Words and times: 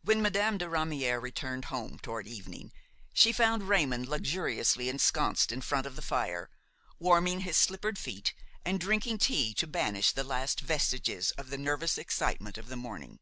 When 0.00 0.22
Madame 0.22 0.56
de 0.56 0.64
Ramière 0.64 1.20
returned 1.20 1.66
home, 1.66 1.98
toward 1.98 2.26
evening, 2.26 2.72
she 3.12 3.30
found 3.30 3.64
Raymon 3.68 4.02
luxuriously 4.08 4.88
ensconced 4.88 5.52
in 5.52 5.60
front 5.60 5.86
of 5.86 5.96
the 5.96 6.00
fire, 6.00 6.48
warming 6.98 7.40
his 7.40 7.58
slippered 7.58 7.98
feet 7.98 8.32
and 8.64 8.80
drinking 8.80 9.18
tea 9.18 9.52
to 9.56 9.66
banish 9.66 10.12
the 10.12 10.24
last 10.24 10.62
vestiges 10.62 11.30
of 11.32 11.50
the 11.50 11.58
nervous 11.58 11.98
excitement 11.98 12.56
of 12.56 12.68
the 12.68 12.76
morning. 12.76 13.20